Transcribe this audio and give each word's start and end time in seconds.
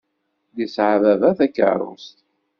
Yesɛa 0.57 0.97
baba 1.03 1.29
takeṛṛust. 1.37 2.17